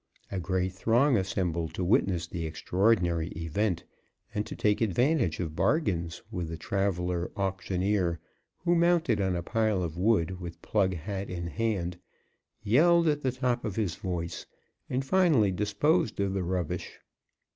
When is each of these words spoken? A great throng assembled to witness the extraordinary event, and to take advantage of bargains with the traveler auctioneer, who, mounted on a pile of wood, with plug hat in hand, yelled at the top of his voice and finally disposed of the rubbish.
A 0.31 0.39
great 0.39 0.73
throng 0.73 1.15
assembled 1.15 1.75
to 1.75 1.83
witness 1.83 2.25
the 2.25 2.47
extraordinary 2.47 3.27
event, 3.35 3.83
and 4.33 4.47
to 4.47 4.55
take 4.55 4.81
advantage 4.81 5.39
of 5.39 5.55
bargains 5.55 6.23
with 6.31 6.47
the 6.49 6.57
traveler 6.57 7.29
auctioneer, 7.37 8.19
who, 8.65 8.73
mounted 8.73 9.21
on 9.21 9.35
a 9.35 9.43
pile 9.43 9.83
of 9.83 9.99
wood, 9.99 10.39
with 10.41 10.59
plug 10.63 10.95
hat 10.95 11.29
in 11.29 11.45
hand, 11.45 11.99
yelled 12.63 13.07
at 13.07 13.21
the 13.21 13.31
top 13.31 13.63
of 13.63 13.75
his 13.75 13.93
voice 13.93 14.47
and 14.89 15.05
finally 15.05 15.51
disposed 15.51 16.19
of 16.19 16.33
the 16.33 16.41
rubbish. 16.43 16.97